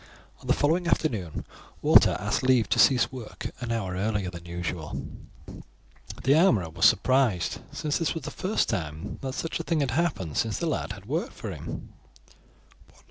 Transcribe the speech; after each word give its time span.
On 0.39 0.47
the 0.47 0.53
following 0.53 0.87
afternoon 0.87 1.45
Walter 1.83 2.17
asked 2.19 2.41
leave 2.41 2.67
to 2.69 2.79
cease 2.79 3.11
work 3.11 3.51
an 3.59 3.71
hour 3.71 3.93
earlier 3.93 4.31
than 4.31 4.47
usual, 4.47 4.87
as 4.87 4.95
he 4.95 4.99
wished 4.99 5.45
to 5.45 5.53
go 5.53 5.53
across 5.53 5.53
into 5.53 5.63
the 5.67 6.09
city. 6.23 6.33
The 6.33 6.39
armourer 6.39 6.69
was 6.71 6.85
surprised, 6.87 7.59
since 7.71 7.97
this 7.99 8.13
was 8.15 8.23
the 8.23 8.31
first 8.31 8.67
time 8.67 9.19
that 9.21 9.33
such 9.35 9.59
a 9.59 9.63
thing 9.63 9.81
had 9.81 9.91
happened 9.91 10.37
since 10.37 10.57
the 10.57 10.65
lad 10.65 10.93
had 10.93 11.05
worked 11.05 11.33
for 11.33 11.51
him. 11.51 11.93